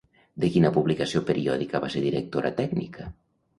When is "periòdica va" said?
1.27-1.93